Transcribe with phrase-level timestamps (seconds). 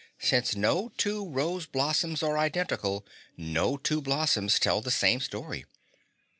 [0.17, 3.05] Since no two rose blossoms are identical,
[3.37, 5.65] no two blossoms tell the same story.